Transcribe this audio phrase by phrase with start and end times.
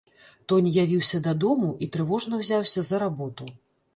[0.51, 3.51] Тоня явіўся дадому і трывожна ўзяўся за работу.